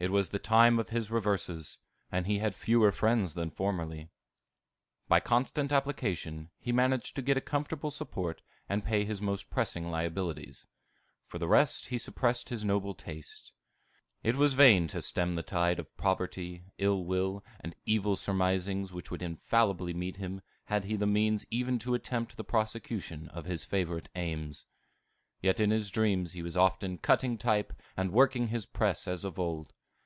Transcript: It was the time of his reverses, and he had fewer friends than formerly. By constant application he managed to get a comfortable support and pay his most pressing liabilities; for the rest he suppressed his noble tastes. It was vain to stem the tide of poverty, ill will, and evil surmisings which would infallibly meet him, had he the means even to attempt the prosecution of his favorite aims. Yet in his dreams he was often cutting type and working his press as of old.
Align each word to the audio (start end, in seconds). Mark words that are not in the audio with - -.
It 0.00 0.12
was 0.12 0.28
the 0.28 0.38
time 0.38 0.78
of 0.78 0.90
his 0.90 1.10
reverses, 1.10 1.78
and 2.12 2.26
he 2.26 2.36
had 2.38 2.54
fewer 2.54 2.92
friends 2.92 3.32
than 3.32 3.48
formerly. 3.48 4.10
By 5.08 5.18
constant 5.20 5.72
application 5.72 6.50
he 6.58 6.72
managed 6.72 7.16
to 7.16 7.22
get 7.22 7.38
a 7.38 7.40
comfortable 7.40 7.90
support 7.90 8.42
and 8.68 8.84
pay 8.84 9.06
his 9.06 9.22
most 9.22 9.48
pressing 9.48 9.90
liabilities; 9.90 10.66
for 11.24 11.38
the 11.38 11.48
rest 11.48 11.86
he 11.86 11.96
suppressed 11.96 12.50
his 12.50 12.66
noble 12.66 12.92
tastes. 12.92 13.54
It 14.22 14.36
was 14.36 14.52
vain 14.52 14.88
to 14.88 15.00
stem 15.00 15.36
the 15.36 15.42
tide 15.42 15.78
of 15.78 15.96
poverty, 15.96 16.64
ill 16.76 17.06
will, 17.06 17.42
and 17.60 17.74
evil 17.86 18.14
surmisings 18.14 18.92
which 18.92 19.10
would 19.10 19.22
infallibly 19.22 19.94
meet 19.94 20.16
him, 20.18 20.42
had 20.66 20.84
he 20.84 20.96
the 20.96 21.06
means 21.06 21.46
even 21.50 21.78
to 21.78 21.94
attempt 21.94 22.36
the 22.36 22.44
prosecution 22.44 23.28
of 23.28 23.46
his 23.46 23.64
favorite 23.64 24.10
aims. 24.14 24.66
Yet 25.40 25.58
in 25.60 25.70
his 25.70 25.90
dreams 25.90 26.32
he 26.32 26.42
was 26.42 26.58
often 26.58 26.98
cutting 26.98 27.38
type 27.38 27.72
and 27.96 28.12
working 28.12 28.48
his 28.48 28.66
press 28.66 29.08
as 29.08 29.24
of 29.24 29.38
old. 29.38 29.72